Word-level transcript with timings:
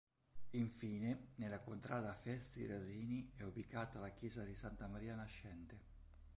Infine 0.55 1.27
nella 1.35 1.59
contrada 1.59 2.15
Festi 2.15 2.65
Rasini 2.65 3.33
è 3.35 3.43
ubicata 3.43 3.99
la 3.99 4.09
chiesa 4.09 4.41
di 4.43 4.55
santa 4.55 4.87
Maria 4.87 5.13
Nascente. 5.13 5.79